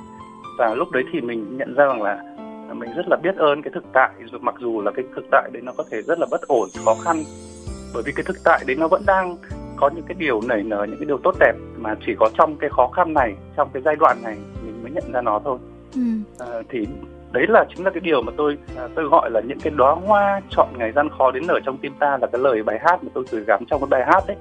và 0.58 0.76
lúc 0.76 0.92
đấy 0.92 1.04
thì 1.12 1.22
mình 1.22 1.58
nhận 1.58 1.76
ra 1.76 1.86
rằng 1.86 2.02
là 2.02 2.33
mình 2.74 2.90
rất 2.96 3.06
là 3.08 3.18
biết 3.24 3.36
ơn 3.36 3.62
cái 3.62 3.72
thực 3.74 3.84
tại 3.94 4.10
mặc 4.42 4.56
dù 4.60 4.81
là 4.81 4.92
cái 4.92 5.06
thực 5.16 5.25
tại 5.31 5.50
đấy 5.54 5.62
nó 5.66 5.72
có 5.78 5.84
thể 5.92 6.02
rất 6.02 6.20
là 6.20 6.25
bất 6.31 6.42
ổn 6.42 6.70
khó 6.86 6.96
khăn. 7.04 7.24
Bởi 7.94 8.04
vì 8.06 8.12
cái 8.16 8.24
thực 8.28 8.38
tại 8.44 8.64
đấy 8.68 8.75
nó 8.75 8.88
vẫn 8.88 9.04
đang 9.06 9.38
có 9.78 9.90
những 9.96 10.06
cái 10.08 10.16
điều 10.20 10.42
nảy 10.42 10.64
nở 10.64 10.86
những 10.90 11.00
cái 11.00 11.06
điều 11.06 11.18
tốt 11.24 11.36
đẹp 11.40 11.54
mà 11.78 11.96
chỉ 12.06 12.16
có 12.20 12.30
trong 12.38 12.56
cái 12.56 12.70
khó 12.70 12.88
khăn 12.88 13.14
này 13.14 13.36
trong 13.58 13.70
cái 13.74 13.81
giai 13.86 13.96
đoạn 13.96 14.18
này 14.24 14.38
mình 14.66 14.84
mới 14.84 14.92
nhận 14.92 15.12
ra 15.12 15.22
nó 15.22 15.42
thôi. 15.44 15.58
Ừ. 15.96 16.01
à, 16.39 16.48
thì 16.70 16.88
đấy 17.32 17.46
là 17.50 17.65
chính 17.75 17.86
là 17.86 17.92
cái 17.92 18.01
điều 18.01 18.22
mà 18.22 18.32
tôi 18.38 18.58
à, 18.77 18.88
tôi 18.96 19.06
gọi 19.06 19.32
là 19.32 19.42
những 19.42 19.60
cái 19.60 19.74
đóa 19.75 19.92
hoa 19.92 20.42
chọn 20.50 20.68
ngày 20.77 20.92
gian 20.92 21.10
khó 21.18 21.32
đến 21.32 21.48
nở 21.48 21.60
trong 21.65 21.77
tim 21.77 21.94
ta 22.00 22.18
là 22.22 22.27
cái 22.27 22.42
lời 22.42 22.63
bài 22.63 22.80
hát 22.82 23.03
mà 23.03 23.10
tôi 23.13 23.24
gửi 23.32 23.44
gắm 23.48 23.65
trong 23.65 23.82
cái 23.82 23.88
bài 23.89 24.03
hát 24.06 24.24
đấy. 24.27 24.38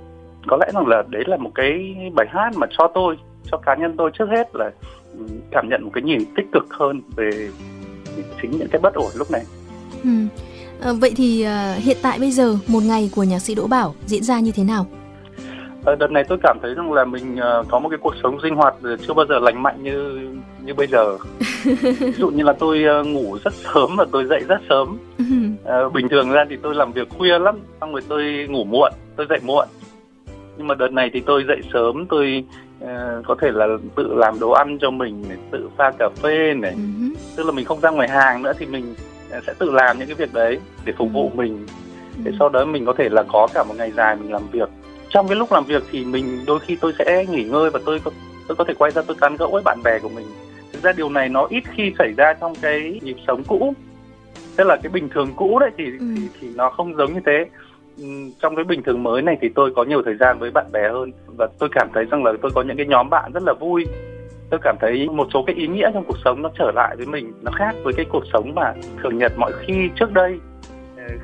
Có 0.47 0.57
lẽ 0.61 0.71
rằng 0.75 0.87
là 0.87 1.03
đấy 1.09 1.23
là 1.27 1.37
một 1.37 1.51
cái 1.55 1.97
bài 2.15 2.27
hát 2.31 2.51
mà 2.57 2.67
cho 2.79 2.91
tôi 2.95 3.17
cho 3.51 3.57
cá 3.59 3.75
nhân 3.75 3.97
tôi 3.97 4.11
trước 4.19 4.29
hết 4.29 4.55
là 4.55 4.71
ừ, 5.19 5.25
cảm 5.51 5.69
nhận 5.69 5.85
một 5.85 5.91
cái 5.95 6.03
nhìn 6.03 6.21
tích 6.37 6.47
cực 6.53 6.67
hơn 6.71 7.01
về 7.17 7.49
chính 8.43 8.51
những 8.51 8.69
cái 8.69 8.81
bất 8.81 8.95
ổn 8.95 9.11
lúc 9.15 9.31
này. 9.31 9.43
Ừ. 10.05 10.11
À, 10.81 10.93
vậy 10.93 11.13
thì 11.17 11.43
à, 11.43 11.75
hiện 11.75 11.97
tại 12.03 12.19
bây 12.19 12.31
giờ 12.31 12.59
một 12.67 12.83
ngày 12.83 13.11
của 13.15 13.23
nhạc 13.23 13.39
sĩ 13.39 13.55
Đỗ 13.55 13.67
Bảo 13.67 13.95
diễn 14.07 14.23
ra 14.23 14.41
như 14.41 14.53
thế 14.53 14.65
nào? 14.65 14.87
À, 15.85 15.95
đợt 15.95 16.11
này 16.11 16.25
tôi 16.25 16.39
cảm 16.43 16.59
thấy 16.63 16.75
rằng 16.75 16.93
là 16.93 17.05
mình 17.05 17.35
uh, 17.35 17.67
có 17.69 17.79
một 17.79 17.89
cái 17.89 17.99
cuộc 18.03 18.15
sống 18.23 18.39
sinh 18.43 18.55
hoạt 18.55 18.75
chưa 19.07 19.15
bao 19.15 19.27
giờ 19.29 19.39
lành 19.39 19.63
mạnh 19.63 19.83
như 19.83 20.29
như 20.65 20.75
bây 20.75 20.87
giờ 20.87 21.19
ví 22.01 22.13
dụ 22.19 22.31
như 22.31 22.45
là 22.45 22.53
tôi 22.53 22.85
uh, 23.01 23.07
ngủ 23.07 23.39
rất 23.45 23.55
sớm 23.55 23.97
và 23.97 24.07
tôi 24.13 24.25
dậy 24.25 24.41
rất 24.49 24.61
sớm 24.69 24.99
uh, 25.87 25.93
bình 25.95 26.09
thường 26.09 26.31
ra 26.31 26.45
thì 26.51 26.57
tôi 26.63 26.75
làm 26.75 26.93
việc 26.93 27.09
khuya 27.19 27.39
lắm 27.39 27.59
xong 27.81 27.93
rồi 27.93 28.03
tôi 28.09 28.47
ngủ 28.51 28.65
muộn 28.65 28.93
tôi 29.17 29.27
dậy 29.29 29.41
muộn 29.43 29.69
nhưng 30.59 30.67
mà 30.67 30.75
đợt 30.75 30.93
này 30.93 31.11
thì 31.13 31.21
tôi 31.21 31.45
dậy 31.49 31.61
sớm 31.73 32.07
tôi 32.07 32.45
uh, 32.83 33.27
có 33.27 33.35
thể 33.41 33.51
là 33.51 33.67
tự 33.97 34.15
làm 34.15 34.41
đồ 34.41 34.51
ăn 34.51 34.79
cho 34.81 34.91
mình 34.91 35.25
này, 35.29 35.39
tự 35.51 35.69
pha 35.77 35.91
cà 35.99 36.09
phê 36.23 36.55
này. 36.55 36.75
Uh-huh. 36.75 37.15
tức 37.37 37.47
là 37.47 37.53
mình 37.53 37.65
không 37.65 37.81
ra 37.81 37.91
ngoài 37.91 38.09
hàng 38.09 38.43
nữa 38.43 38.53
thì 38.59 38.67
mình 38.67 38.95
sẽ 39.47 39.55
tự 39.59 39.71
làm 39.71 39.99
những 39.99 40.09
cái 40.09 40.15
việc 40.15 40.35
đấy 40.35 40.59
để 40.85 40.93
phục 40.99 41.13
vụ 41.13 41.31
mình. 41.35 41.67
Để 42.25 42.33
sau 42.39 42.49
đó 42.49 42.65
mình 42.65 42.87
có 42.87 42.95
thể 42.99 43.09
là 43.09 43.23
có 43.23 43.49
cả 43.55 43.65
một 43.65 43.75
ngày 43.77 43.91
dài 43.91 44.17
mình 44.17 44.33
làm 44.33 44.43
việc. 44.53 44.69
Trong 45.09 45.29
cái 45.29 45.37
lúc 45.37 45.53
làm 45.53 45.65
việc 45.65 45.83
thì 45.91 46.05
mình 46.05 46.45
đôi 46.47 46.61
khi 46.61 46.77
tôi 46.81 46.93
sẽ 46.99 47.27
nghỉ 47.31 47.45
ngơi 47.45 47.71
và 47.71 47.81
tôi 47.85 48.01
có 48.05 48.11
tôi 48.49 48.57
có 48.57 48.65
thể 48.65 48.75
quay 48.75 48.91
ra 48.91 49.03
tôi 49.07 49.17
tán 49.21 49.37
gẫu 49.37 49.51
với 49.51 49.63
bạn 49.65 49.83
bè 49.85 49.99
của 49.99 50.09
mình. 50.09 50.27
Thực 50.73 50.83
ra 50.83 50.93
điều 50.93 51.09
này 51.09 51.29
nó 51.29 51.47
ít 51.51 51.65
khi 51.75 51.93
xảy 51.99 52.13
ra 52.17 52.33
trong 52.41 52.55
cái 52.63 53.01
nhịp 53.03 53.17
sống 53.27 53.43
cũ. 53.45 53.75
Tức 54.57 54.65
là 54.65 54.77
cái 54.83 54.91
bình 54.93 55.09
thường 55.09 55.33
cũ 55.37 55.59
đấy 55.59 55.71
thì 55.79 55.85
ừ. 55.85 56.07
thì, 56.17 56.23
thì 56.41 56.49
nó 56.55 56.71
không 56.71 56.97
giống 56.97 57.15
như 57.15 57.21
thế. 57.27 57.39
ừ, 57.39 57.72
trong 58.41 58.57
cái 58.57 58.65
bình 58.65 58.83
thường 58.83 59.03
mới 59.03 59.23
này 59.23 59.37
thì 59.41 59.49
tôi 59.55 59.73
có 59.77 59.85
nhiều 59.85 60.03
thời 60.05 60.17
gian 60.17 60.39
với 60.39 60.51
bạn 60.51 60.67
bè 60.73 60.89
hơn 60.93 61.13
và 61.27 61.49
tôi 61.59 61.69
cảm 61.73 61.89
thấy 61.95 62.05
rằng 62.05 62.25
là 62.25 62.33
tôi 62.43 62.51
có 62.55 62.63
những 62.63 62.77
cái 62.77 62.87
nhóm 62.87 63.11
bạn 63.11 63.33
rất 63.35 63.43
là 63.43 63.53
vui. 63.61 63.87
Tôi 64.51 64.61
cảm 64.63 64.77
thấy 64.81 65.09
một 65.09 65.29
số 65.35 65.45
cái 65.47 65.57
ý 65.57 65.67
nghĩa 65.67 65.91
trong 65.95 66.05
cuộc 66.05 66.19
sống 66.25 66.43
nó 66.43 66.51
trở 66.59 66.73
lại 66.75 66.97
với 66.97 67.07
mình 67.07 67.33
nó 67.43 67.51
khác 67.55 67.75
với 67.83 67.95
cái 67.95 68.07
cuộc 68.09 68.25
sống 68.33 68.55
mà 68.55 68.75
thường 69.03 69.19
nhật 69.19 69.33
mọi 69.37 69.53
khi 69.61 69.91
trước 69.95 70.13
đây. 70.13 70.41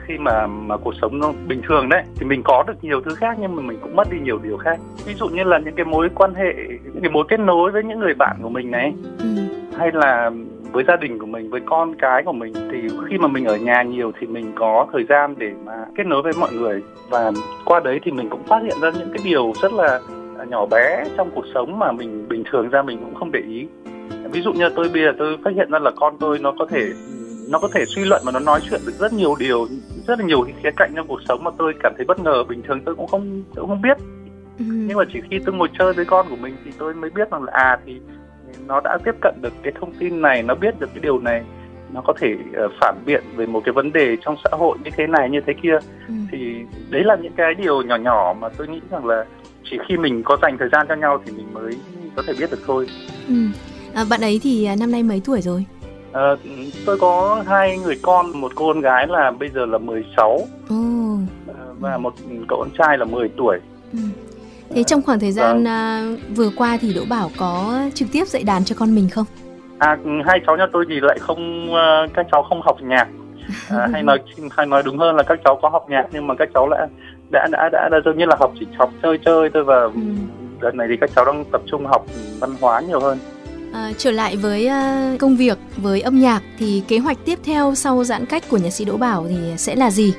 Khi 0.06 0.18
mà 0.18 0.46
mà 0.46 0.76
cuộc 0.76 0.94
sống 1.00 1.18
nó 1.18 1.32
bình 1.48 1.62
thường 1.68 1.88
đấy 1.88 2.02
thì 2.16 2.26
mình 2.26 2.42
có 2.44 2.64
được 2.66 2.74
nhiều 2.82 3.00
thứ 3.00 3.14
khác 3.14 3.36
nhưng 3.40 3.56
mà 3.56 3.62
mình 3.62 3.78
cũng 3.82 3.96
mất 3.96 4.08
đi 4.10 4.18
nhiều 4.20 4.38
điều 4.42 4.56
khác. 4.56 4.78
Ví 5.06 5.14
dụ 5.14 5.28
như 5.28 5.44
là 5.44 5.58
những 5.58 5.74
cái 5.74 5.84
mối 5.84 6.08
quan 6.14 6.34
hệ 6.34 6.54
những 6.68 7.02
cái 7.02 7.10
mối 7.10 7.24
kết 7.28 7.40
nối 7.40 7.70
với 7.70 7.84
những 7.84 7.98
người 7.98 8.14
bạn 8.14 8.36
của 8.42 8.48
mình 8.48 8.70
này. 8.70 8.92
Ừ. 9.18 9.26
hay 9.78 9.90
là 9.92 10.30
với 10.72 10.84
gia 10.88 10.96
đình 10.96 11.18
của 11.18 11.26
mình 11.26 11.50
với 11.50 11.60
con 11.66 11.94
cái 11.94 12.22
của 12.24 12.32
mình 12.32 12.52
thì 12.72 12.78
khi 13.10 13.18
mà 13.18 13.28
mình 13.28 13.44
ở 13.44 13.56
nhà 13.56 13.82
nhiều 13.82 14.12
thì 14.20 14.26
mình 14.26 14.52
có 14.56 14.86
thời 14.92 15.04
gian 15.08 15.34
để 15.38 15.50
mà 15.64 15.72
kết 15.96 16.06
nối 16.06 16.22
với 16.22 16.32
mọi 16.40 16.52
người. 16.52 16.82
Và 17.10 17.32
qua 17.64 17.80
đấy 17.80 18.00
thì 18.02 18.10
mình 18.10 18.28
cũng 18.30 18.44
phát 18.44 18.62
hiện 18.62 18.76
ra 18.80 18.90
những 18.98 19.08
cái 19.12 19.22
điều 19.24 19.52
rất 19.62 19.72
là 19.72 20.00
nhỏ 20.48 20.66
bé 20.66 21.04
trong 21.16 21.30
cuộc 21.34 21.44
sống 21.54 21.78
mà 21.78 21.92
mình 21.92 22.28
bình 22.28 22.44
thường 22.50 22.68
ra 22.68 22.82
mình 22.82 22.98
cũng 23.04 23.14
không 23.14 23.32
để 23.32 23.40
ý. 23.40 23.66
Ví 24.32 24.40
dụ 24.40 24.52
như 24.52 24.68
tôi 24.76 24.88
bây 24.88 25.02
giờ 25.02 25.12
tôi 25.18 25.36
phát 25.44 25.54
hiện 25.54 25.70
ra 25.70 25.78
là 25.78 25.90
con 25.96 26.16
tôi 26.20 26.38
nó 26.38 26.54
có 26.58 26.66
thể 26.66 26.92
nó 27.50 27.58
có 27.58 27.68
thể 27.74 27.84
suy 27.84 28.04
luận 28.04 28.22
và 28.24 28.32
nó 28.32 28.40
nói 28.40 28.60
chuyện 28.70 28.80
được 28.86 28.92
rất 28.98 29.12
nhiều 29.12 29.34
điều 29.38 29.66
rất 30.06 30.18
là 30.18 30.26
nhiều 30.26 30.46
khía 30.62 30.70
cạnh 30.76 30.92
trong 30.96 31.06
cuộc 31.06 31.20
sống 31.28 31.44
mà 31.44 31.50
tôi 31.58 31.74
cảm 31.82 31.92
thấy 31.96 32.04
bất 32.06 32.20
ngờ. 32.20 32.44
Bình 32.48 32.62
thường 32.62 32.80
tôi 32.84 32.94
cũng 32.94 33.06
không 33.06 33.42
tôi 33.54 33.62
cũng 33.62 33.68
không 33.68 33.82
biết. 33.82 33.98
Ừ. 34.58 34.64
nhưng 34.68 34.98
mà 34.98 35.04
chỉ 35.12 35.20
khi 35.30 35.38
tôi 35.46 35.54
ngồi 35.54 35.68
chơi 35.78 35.92
với 35.92 36.04
con 36.04 36.26
của 36.30 36.36
mình 36.36 36.56
thì 36.64 36.70
tôi 36.78 36.94
mới 36.94 37.10
biết 37.10 37.30
rằng 37.30 37.42
là 37.42 37.52
à 37.54 37.78
thì 37.86 38.00
nó 38.66 38.80
đã 38.80 38.98
tiếp 39.04 39.14
cận 39.20 39.34
được 39.42 39.52
cái 39.62 39.72
thông 39.80 39.92
tin 39.92 40.22
này 40.22 40.42
nó 40.42 40.54
biết 40.54 40.80
được 40.80 40.90
cái 40.94 41.00
điều 41.02 41.18
này 41.18 41.44
nó 41.92 42.00
có 42.00 42.12
thể 42.20 42.34
uh, 42.64 42.72
phản 42.80 42.94
biện 43.06 43.24
về 43.36 43.46
một 43.46 43.62
cái 43.64 43.72
vấn 43.72 43.92
đề 43.92 44.16
trong 44.24 44.36
xã 44.44 44.50
hội 44.56 44.78
như 44.84 44.90
thế 44.96 45.06
này 45.06 45.30
như 45.30 45.40
thế 45.46 45.52
kia 45.62 45.78
ừ. 46.08 46.14
thì 46.32 46.38
đấy 46.90 47.04
là 47.04 47.16
những 47.16 47.32
cái 47.36 47.54
điều 47.54 47.82
nhỏ 47.82 47.96
nhỏ 47.96 48.34
mà 48.40 48.48
tôi 48.48 48.68
nghĩ 48.68 48.80
rằng 48.90 49.06
là 49.06 49.24
chỉ 49.70 49.76
khi 49.88 49.96
mình 49.96 50.22
có 50.22 50.36
dành 50.42 50.58
thời 50.58 50.68
gian 50.72 50.86
cho 50.88 50.94
nhau 50.94 51.22
thì 51.26 51.32
mình 51.32 51.54
mới 51.54 51.72
có 52.16 52.22
thể 52.26 52.32
biết 52.38 52.50
được 52.50 52.60
thôi 52.66 52.86
ừ. 53.28 53.34
à, 53.94 54.04
bạn 54.10 54.20
ấy 54.20 54.40
thì 54.42 54.64
à, 54.64 54.76
năm 54.80 54.90
nay 54.90 55.02
mấy 55.02 55.22
tuổi 55.24 55.40
rồi 55.40 55.64
à, 56.12 56.22
tôi 56.86 56.98
có 56.98 57.44
hai 57.46 57.78
người 57.78 57.98
con 58.02 58.40
một 58.40 58.52
cô 58.54 58.72
con 58.72 58.80
gái 58.80 59.06
là 59.06 59.30
bây 59.30 59.48
giờ 59.48 59.66
là 59.66 59.78
16 59.78 60.40
ừ. 60.68 60.76
và 61.80 61.98
một 61.98 62.14
cậu 62.48 62.58
con 62.58 62.70
trai 62.78 62.98
là 62.98 63.04
10 63.04 63.28
tuổi 63.28 63.58
ừ. 63.92 63.98
Thế 64.70 64.82
trong 64.82 65.02
khoảng 65.02 65.20
thời 65.20 65.32
gian 65.32 65.62
uh, 65.62 66.36
vừa 66.36 66.50
qua 66.56 66.78
thì 66.80 66.94
Đỗ 66.94 67.04
Bảo 67.10 67.30
có 67.36 67.80
trực 67.94 68.08
tiếp 68.12 68.24
dạy 68.26 68.42
đàn 68.42 68.64
cho 68.64 68.76
con 68.78 68.94
mình 68.94 69.08
không? 69.08 69.26
À 69.78 69.96
hai 70.26 70.40
cháu 70.46 70.56
nhà 70.56 70.66
tôi 70.72 70.84
thì 70.88 71.00
lại 71.00 71.18
không 71.20 71.70
uh, 71.70 72.10
các 72.14 72.26
cháu 72.32 72.42
không 72.42 72.62
học 72.62 72.76
nhạc. 72.82 73.08
À, 73.70 73.88
hay 73.92 74.02
nói 74.02 74.18
hay 74.50 74.66
nói 74.66 74.82
đúng 74.82 74.98
hơn 74.98 75.16
là 75.16 75.22
các 75.22 75.40
cháu 75.44 75.58
có 75.62 75.68
học 75.68 75.86
nhạc 75.90 76.06
nhưng 76.12 76.26
mà 76.26 76.34
các 76.34 76.48
cháu 76.54 76.68
đã 76.68 76.88
đã 77.30 77.46
đã 77.50 77.68
đã, 77.72 77.88
đã 77.88 78.00
giống 78.04 78.18
như 78.18 78.24
là 78.24 78.36
học 78.40 78.52
chỉ 78.60 78.66
học 78.78 78.90
chơi 79.02 79.18
chơi 79.24 79.50
thôi 79.54 79.64
và 79.64 79.80
ừ. 79.82 80.00
đợt 80.60 80.74
này 80.74 80.86
thì 80.90 80.96
các 81.00 81.10
cháu 81.16 81.24
đang 81.24 81.44
tập 81.44 81.62
trung 81.66 81.86
học 81.86 82.06
văn 82.40 82.50
hóa 82.60 82.80
nhiều 82.80 83.00
hơn. 83.00 83.18
À, 83.72 83.92
trở 83.98 84.10
lại 84.10 84.36
với 84.36 84.66
uh, 84.66 85.20
công 85.20 85.36
việc 85.36 85.58
với 85.76 86.00
âm 86.00 86.20
nhạc 86.20 86.42
thì 86.58 86.82
kế 86.88 86.98
hoạch 86.98 87.18
tiếp 87.24 87.38
theo 87.44 87.74
sau 87.74 88.04
giãn 88.04 88.26
cách 88.26 88.44
của 88.48 88.56
nhạc 88.56 88.70
sĩ 88.70 88.84
Đỗ 88.84 88.96
Bảo 88.96 89.26
thì 89.28 89.36
sẽ 89.56 89.76
là 89.76 89.90
gì? 89.90 90.12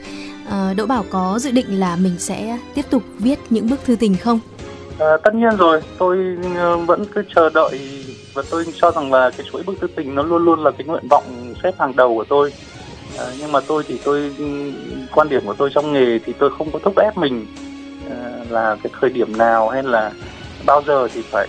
À, 0.49 0.73
Đỗ 0.77 0.85
Bảo 0.85 1.05
có 1.09 1.39
dự 1.39 1.51
định 1.51 1.79
là 1.79 1.95
mình 1.95 2.15
sẽ 2.19 2.57
tiếp 2.73 2.85
tục 2.89 3.03
viết 3.19 3.39
những 3.49 3.69
bức 3.69 3.85
thư 3.85 3.95
tình 3.95 4.17
không? 4.17 4.39
À, 4.99 5.17
tất 5.23 5.35
nhiên 5.35 5.57
rồi, 5.57 5.81
tôi 5.97 6.17
vẫn 6.87 7.05
cứ 7.05 7.23
chờ 7.35 7.49
đợi 7.49 7.79
và 8.33 8.43
tôi 8.49 8.65
cho 8.81 8.91
rằng 8.91 9.13
là 9.13 9.29
cái 9.37 9.45
chuỗi 9.51 9.63
bức 9.63 9.79
thư 9.79 9.87
tình 9.95 10.15
nó 10.15 10.23
luôn 10.23 10.45
luôn 10.45 10.63
là 10.63 10.71
cái 10.71 10.87
nguyện 10.87 11.07
vọng 11.07 11.53
xếp 11.63 11.71
hàng 11.79 11.95
đầu 11.95 12.15
của 12.15 12.25
tôi. 12.29 12.53
À, 13.19 13.25
nhưng 13.39 13.51
mà 13.51 13.59
tôi 13.59 13.83
thì 13.87 13.99
tôi 14.03 14.31
quan 15.11 15.29
điểm 15.29 15.41
của 15.45 15.53
tôi 15.53 15.69
trong 15.75 15.93
nghề 15.93 16.19
thì 16.19 16.33
tôi 16.39 16.49
không 16.57 16.71
có 16.71 16.79
thúc 16.79 16.97
ép 16.97 17.17
mình 17.17 17.45
à, 18.09 18.31
là 18.49 18.77
cái 18.83 18.91
thời 19.01 19.09
điểm 19.09 19.37
nào 19.37 19.69
hay 19.69 19.83
là 19.83 20.11
bao 20.65 20.81
giờ 20.87 21.07
thì 21.13 21.21
phải 21.21 21.47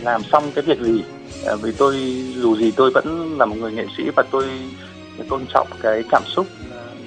làm 0.00 0.22
xong 0.32 0.44
cái 0.54 0.64
việc 0.64 0.80
gì. 0.80 1.04
À, 1.44 1.54
vì 1.54 1.72
tôi 1.78 1.96
dù 2.36 2.56
gì 2.56 2.72
tôi 2.76 2.90
vẫn 2.94 3.36
là 3.38 3.46
một 3.46 3.56
người 3.58 3.72
nghệ 3.72 3.86
sĩ 3.96 4.02
và 4.16 4.22
tôi 4.30 4.48
tôn 5.28 5.46
trọng 5.54 5.68
cái 5.82 6.02
cảm 6.10 6.22
xúc 6.26 6.46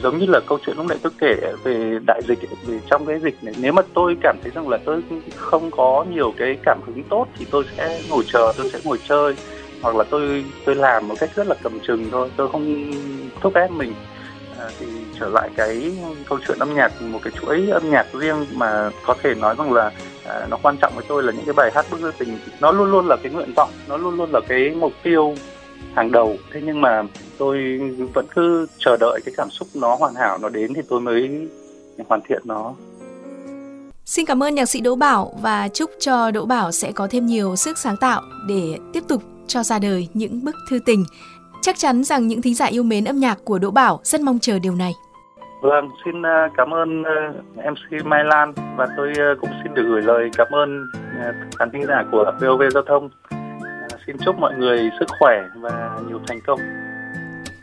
giống 0.03 0.17
như 0.17 0.25
là 0.25 0.39
câu 0.47 0.57
chuyện 0.65 0.77
lúc 0.77 0.85
nãy 0.85 0.97
tôi 1.01 1.11
kể 1.19 1.35
về 1.63 1.99
đại 2.05 2.21
dịch 2.27 2.39
về 2.67 2.79
trong 2.89 3.05
cái 3.05 3.19
dịch 3.23 3.43
này 3.43 3.53
nếu 3.57 3.73
mà 3.73 3.81
tôi 3.93 4.15
cảm 4.21 4.37
thấy 4.43 4.51
rằng 4.55 4.69
là 4.69 4.77
tôi 4.85 5.03
không 5.35 5.71
có 5.71 6.05
nhiều 6.11 6.33
cái 6.37 6.57
cảm 6.65 6.79
hứng 6.85 7.03
tốt 7.03 7.27
thì 7.39 7.45
tôi 7.51 7.63
sẽ 7.77 8.01
ngồi 8.09 8.23
chờ 8.33 8.53
tôi 8.57 8.69
sẽ 8.73 8.79
ngồi 8.83 8.97
chơi 9.09 9.35
hoặc 9.81 9.95
là 9.95 10.03
tôi 10.09 10.45
tôi 10.65 10.75
làm 10.75 11.07
một 11.07 11.15
cách 11.19 11.29
rất 11.35 11.47
là 11.47 11.55
cầm 11.63 11.79
chừng 11.87 12.09
thôi 12.11 12.29
tôi 12.35 12.49
không 12.51 12.91
thúc 13.41 13.53
ép 13.55 13.71
mình. 13.71 13.93
À, 14.59 14.69
thì 14.79 14.85
trở 15.19 15.29
lại 15.29 15.49
cái 15.55 15.97
câu 16.29 16.39
chuyện 16.47 16.59
âm 16.59 16.75
nhạc 16.75 17.01
một 17.01 17.19
cái 17.23 17.33
chuỗi 17.41 17.69
âm 17.69 17.91
nhạc 17.91 18.05
riêng 18.13 18.45
mà 18.53 18.89
có 19.05 19.15
thể 19.23 19.35
nói 19.35 19.55
rằng 19.57 19.73
là 19.73 19.91
à, 20.25 20.47
nó 20.49 20.57
quan 20.61 20.77
trọng 20.77 20.95
với 20.95 21.05
tôi 21.07 21.23
là 21.23 21.31
những 21.31 21.45
cái 21.45 21.53
bài 21.53 21.71
hát 21.75 21.85
bức 21.91 21.99
thư 21.99 22.11
tình. 22.17 22.39
Nó 22.59 22.71
luôn 22.71 22.91
luôn 22.91 23.07
là 23.07 23.17
cái 23.23 23.31
nguyện 23.31 23.53
vọng 23.55 23.69
nó 23.87 23.97
luôn 23.97 24.17
luôn 24.17 24.31
là 24.31 24.39
cái 24.47 24.69
mục 24.69 24.93
tiêu 25.03 25.35
hàng 25.95 26.11
đầu. 26.11 26.37
Thế 26.51 26.61
nhưng 26.63 26.81
mà 26.81 27.03
tôi 27.37 27.79
vẫn 28.13 28.25
cứ 28.35 28.67
chờ 28.77 28.97
đợi 28.99 29.19
cái 29.25 29.33
cảm 29.37 29.49
xúc 29.49 29.67
nó 29.73 29.95
hoàn 29.95 30.15
hảo 30.15 30.37
nó 30.37 30.49
đến 30.49 30.73
thì 30.73 30.81
tôi 30.89 31.01
mới 31.01 31.47
hoàn 32.07 32.21
thiện 32.29 32.41
nó. 32.45 32.73
Xin 34.05 34.25
cảm 34.25 34.43
ơn 34.43 34.55
nhạc 34.55 34.65
sĩ 34.65 34.81
Đỗ 34.81 34.95
Bảo 34.95 35.33
và 35.41 35.67
chúc 35.67 35.91
cho 35.99 36.31
Đỗ 36.31 36.45
Bảo 36.45 36.71
sẽ 36.71 36.91
có 36.91 37.07
thêm 37.11 37.25
nhiều 37.25 37.55
sức 37.55 37.77
sáng 37.77 37.97
tạo 37.97 38.21
để 38.47 38.77
tiếp 38.93 39.03
tục 39.07 39.23
cho 39.47 39.63
ra 39.63 39.79
đời 39.79 40.07
những 40.13 40.45
bức 40.45 40.55
thư 40.69 40.79
tình. 40.85 41.05
Chắc 41.61 41.77
chắn 41.77 42.03
rằng 42.03 42.27
những 42.27 42.41
thính 42.41 42.55
giả 42.55 42.65
yêu 42.65 42.83
mến 42.83 43.05
âm 43.05 43.19
nhạc 43.19 43.37
của 43.43 43.59
Đỗ 43.59 43.71
Bảo 43.71 43.99
rất 44.03 44.21
mong 44.21 44.39
chờ 44.39 44.59
điều 44.59 44.75
này. 44.75 44.91
Vâng, 45.61 45.89
xin 46.05 46.21
ờ, 46.21 46.49
cảm 46.57 46.73
ơn 46.73 47.03
ờ, 47.03 47.11
MC 47.71 48.05
Mai 48.05 48.23
Lan 48.23 48.53
và 48.77 48.87
tôi 48.97 49.13
ờ, 49.17 49.35
cũng 49.41 49.49
xin 49.63 49.73
được 49.73 49.83
gửi 49.87 50.01
lời 50.01 50.29
cảm 50.37 50.47
ơn 50.51 50.85
khán 51.59 51.71
thính 51.71 51.85
giả 51.87 52.03
của 52.11 52.31
VOV 52.41 52.61
Giao 52.73 52.83
thông 52.87 53.09
Xin 54.07 54.17
chúc 54.25 54.35
mọi 54.39 54.53
người 54.57 54.89
sức 54.99 55.05
khỏe 55.19 55.43
và 55.55 55.97
nhiều 56.07 56.19
thành 56.27 56.39
công. 56.47 56.59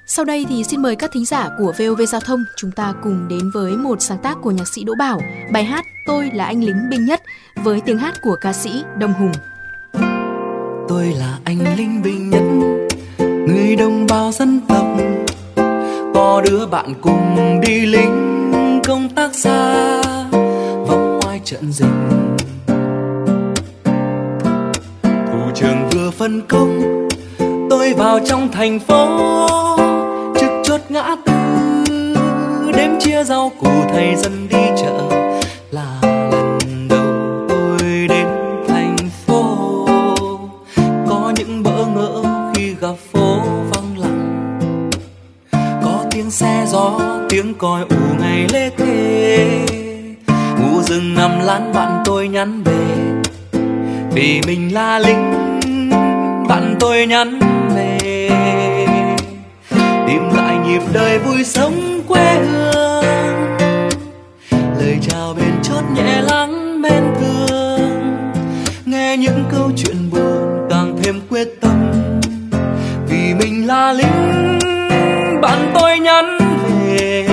Sau 0.06 0.24
đây 0.24 0.46
thì 0.48 0.64
xin 0.64 0.82
mời 0.82 0.96
các 0.96 1.10
thính 1.12 1.24
giả 1.24 1.48
của 1.58 1.72
VOV 1.78 2.00
Giao 2.08 2.20
thông 2.20 2.44
chúng 2.56 2.70
ta 2.70 2.94
cùng 3.02 3.28
đến 3.28 3.50
với 3.54 3.72
một 3.72 3.96
sáng 4.00 4.18
tác 4.22 4.36
của 4.42 4.50
nhạc 4.50 4.68
sĩ 4.74 4.84
Đỗ 4.84 4.92
Bảo, 4.98 5.20
bài 5.52 5.64
hát 5.64 5.84
Tôi 6.06 6.30
là 6.34 6.44
anh 6.44 6.64
lính 6.64 6.88
binh 6.90 7.04
nhất 7.04 7.22
với 7.64 7.80
tiếng 7.86 7.98
hát 7.98 8.14
của 8.22 8.36
ca 8.40 8.52
sĩ 8.52 8.84
Đông 8.98 9.12
Hùng. 9.12 9.32
Tôi 10.88 11.04
là 11.18 11.38
anh 11.44 11.76
lính 11.76 12.02
binh 12.02 12.30
nhất, 12.30 12.42
người 13.56 13.76
đồng 13.76 14.06
bào 14.06 14.32
dân 14.32 14.60
tộc, 14.68 14.86
có 16.14 16.42
đứa 16.44 16.66
bạn 16.66 16.94
cùng 17.00 17.60
đi 17.66 17.86
lính 17.86 18.80
công 18.86 19.08
tác 19.08 19.34
xa, 19.34 20.02
vòng 20.88 21.20
ngoài 21.22 21.40
trận 21.44 21.72
dịch. 21.72 21.86
Trưởng 25.54 25.88
vừa 25.92 26.10
phân 26.10 26.42
công 26.48 27.08
tôi 27.70 27.92
vào 27.92 28.18
trong 28.26 28.48
thành 28.52 28.80
phố. 28.80 29.18
Trực 30.40 30.50
chốt 30.64 30.80
ngã 30.88 31.16
tư 31.26 31.32
đêm 32.76 32.98
chia 33.00 33.24
rau 33.24 33.52
củ 33.60 33.70
thầy 33.92 34.16
dân 34.16 34.48
đi 34.50 34.82
chợ. 34.82 35.08
Là 35.70 35.98
lần 36.02 36.88
đầu 36.88 37.06
tôi 37.48 38.06
đến 38.08 38.26
thành 38.68 38.96
phố. 39.26 39.66
Có 41.08 41.32
những 41.36 41.62
bỡ 41.62 41.86
ngỡ 41.94 42.22
khi 42.54 42.74
gặp 42.80 42.96
phố 43.12 43.25
tiếng 46.26 46.30
xe 46.30 46.64
gió, 46.66 47.00
tiếng 47.28 47.54
còi 47.54 47.82
ù 47.88 47.96
ngày 48.20 48.46
lê 48.52 48.70
thê. 48.70 49.66
Ngủ 50.28 50.82
rừng 50.82 51.14
nằm 51.14 51.40
lán 51.40 51.72
bạn 51.74 52.02
tôi 52.04 52.28
nhắn 52.28 52.62
về, 52.64 52.82
vì 54.14 54.40
mình 54.46 54.74
là 54.74 54.98
lính 54.98 55.32
bạn 56.48 56.76
tôi 56.80 57.06
nhắn 57.06 57.40
về. 57.74 57.98
Tìm 60.06 60.22
lại 60.36 60.56
nhịp 60.66 60.82
đời 60.92 61.18
vui 61.18 61.44
sống 61.44 62.00
quê 62.08 62.34
hương, 62.34 63.04
lời 64.50 64.98
chào 65.08 65.34
bên 65.34 65.52
chốt 65.62 65.82
nhẹ 65.94 66.22
lắng 66.22 66.82
bên 66.82 67.04
thương. 67.20 67.90
Nghe 68.84 69.16
những 69.16 69.44
câu 69.50 69.70
chuyện 69.76 70.10
buồn 70.10 70.66
càng 70.70 70.96
thêm 71.02 71.20
quyết 71.30 71.48
tâm, 71.60 71.92
vì 73.08 73.34
mình 73.34 73.66
là 73.66 73.92
lính 73.92 74.35
bạn 75.42 75.72
tôi 75.74 75.98
nhắn 75.98 76.38
về. 76.86 77.26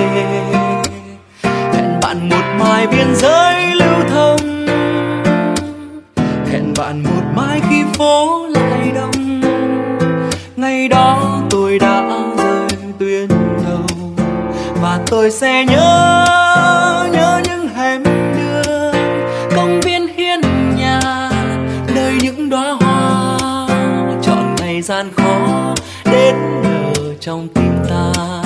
Hẹn 1.72 2.00
bạn 2.02 2.28
một 2.28 2.44
mai 2.58 2.86
biên 2.86 3.14
giới 3.14 3.74
lưu 3.74 4.08
thông. 4.10 4.66
Hẹn 6.52 6.74
bạn 6.78 7.02
một 7.02 7.22
mai 7.36 7.60
khi 7.70 7.84
phố 7.94 8.46
lại 8.46 8.92
đông. 8.94 9.40
Ngày 10.56 10.88
đó 10.88 11.40
tôi 11.50 11.78
đã 11.78 12.02
rời 12.38 12.78
tuyến 12.98 13.28
đầu. 13.66 13.86
Và 14.82 15.00
tôi 15.06 15.30
sẽ 15.30 15.64
nhớ 15.64 17.06
nhớ 17.12 17.40
những 17.44 17.68
hẻm 17.68 18.02
đường. 18.04 18.94
Công 19.56 19.80
viên 19.80 20.08
hiên 20.16 20.40
nhà, 20.76 21.00
nơi 21.94 22.12
những 22.22 22.50
đóa 22.50 22.76
hoa. 22.80 23.38
Chọn 24.22 24.54
ngày 24.60 24.82
gian 24.82 25.10
khó, 25.16 25.74
đến 26.04 26.34
giờ 26.62 27.14
trong 27.20 27.48
tim 27.54 27.63
ta 28.12 28.43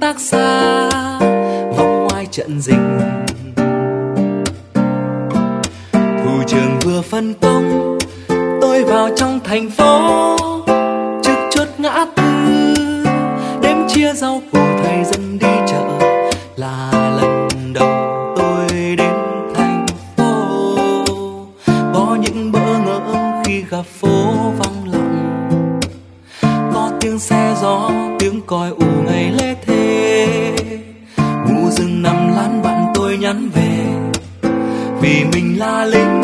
tác 0.00 0.20
xa, 0.20 0.88
vòng 1.76 2.06
ngoài 2.08 2.26
trận 2.30 2.60
dịch. 2.60 2.74
Thủ 5.92 6.42
trường 6.46 6.78
vừa 6.84 7.02
phân 7.02 7.34
công, 7.40 7.98
tôi 8.60 8.84
vào 8.84 9.08
trong 9.16 9.40
thành 9.44 9.70
phố. 9.70 10.36
Trước 11.22 11.48
chốt 11.50 11.68
ngã 11.78 12.06
tư, 12.16 12.22
đêm 13.62 13.88
chia 13.88 14.12
rau 14.12 14.42
củ 14.52 14.58
thầy 14.84 15.04
dân 15.04 15.38
đi 15.38 15.46
chợ. 15.66 15.82
Là 16.56 16.90
lần 17.20 17.72
đầu 17.72 18.34
tôi 18.36 18.96
đến 18.96 19.14
thành 19.54 19.86
phố. 20.16 20.76
Có 21.66 22.18
những 22.20 22.52
bỡ 22.52 22.78
ngỡ 22.86 23.00
khi 23.44 23.62
gặp 23.70 23.84
phố 24.00 24.32
vắng 24.58 24.92
lặng. 24.92 25.80
Có 26.74 26.90
tiếng 27.00 27.18
xe 27.18 27.54
gió, 27.62 27.90
tiếng 28.18 28.40
còi 28.46 28.70
ù 28.70 28.86
ngày 29.06 29.32
lễ 29.38 29.54
vì 35.04 35.24
mình 35.32 35.58
là 35.58 35.84
lính, 35.84 36.20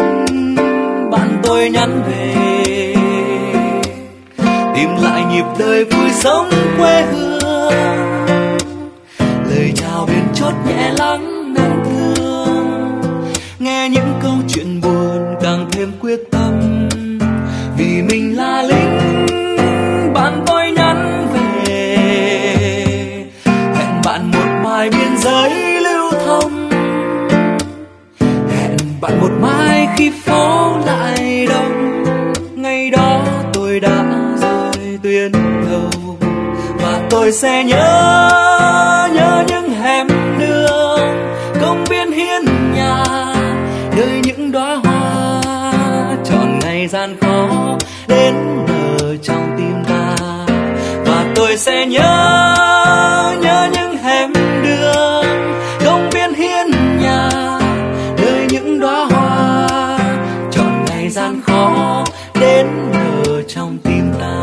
bạn 1.11 1.41
tôi 1.43 1.71
nhắn 1.71 2.03
về. 2.09 2.35
Tìm 4.75 4.89
lại 5.03 5.25
nhịp 5.31 5.45
đời 5.59 5.85
vui 5.85 6.11
sống 6.11 6.51
quê 6.79 7.03
hương. 7.03 8.59
Lời 9.51 9.73
chào 9.77 10.07
bên 10.07 10.25
chốt 10.35 10.53
nhẹ 10.67 10.93
lắng 10.99 11.55
nên 11.55 11.71
thương. 11.85 13.01
Nghe 13.59 13.89
những 13.89 14.15
câu 14.23 14.35
chuyện 14.49 14.81
buồn 14.81 15.35
càng 15.43 15.69
thêm 15.73 15.93
quyết 16.01 16.21
tâm. 16.31 16.89
Vì 17.77 18.03
mình 18.03 18.37
là 18.37 18.63
lính, 18.63 19.27
bạn 20.15 20.45
tôi 20.47 20.71
nhắn 20.71 21.27
về. 21.35 21.97
Hẹn 23.45 24.01
bạn 24.05 24.31
một 24.31 24.61
mai 24.65 24.91
biên 24.91 25.19
giới 25.19 25.81
lưu 25.81 26.13
thông 26.27 26.60
bạn 29.01 29.21
một 29.21 29.31
mai 29.41 29.89
khi 29.97 30.11
phố 30.25 30.79
lại 30.87 31.47
đông. 31.47 32.05
Ngày 32.57 32.91
đó 32.91 33.23
tôi 33.53 33.81
đã 33.81 34.05
rời 34.41 34.99
tuyến 35.03 35.33
đầu, 35.71 36.19
và 36.83 37.01
tôi 37.11 37.33
sẽ 37.33 37.65
nhớ 37.65 39.09
nhớ 39.15 39.45
những 39.49 39.71
hẻm 39.71 40.09
đường. 40.39 41.31
Công 41.61 41.85
viên 41.85 42.13
hiên 42.13 42.45
nhà, 42.75 43.05
nơi 43.97 44.21
những 44.23 44.53
đóa 44.53 44.75
hoa 44.75 45.43
trọn 46.25 46.59
ngày 46.59 46.89
gian 46.89 47.17
khó 47.21 47.49
đến 48.09 48.35
nở 48.69 49.17
trong 49.23 49.55
tim 49.59 49.85
ta. 49.89 50.17
Và 51.05 51.25
tôi 51.35 51.57
sẽ 51.57 51.87
nhớ 51.87 52.55
gian 61.11 61.41
khó 61.47 62.05
đến 62.41 62.67
nở 62.93 63.43
trong 63.49 63.79
tim 63.85 64.13
ta. 64.21 64.40